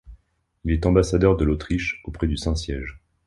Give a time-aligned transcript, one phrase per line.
[0.65, 2.99] Il est ambassadeur de l'Autriche auprès du Saint-Siège.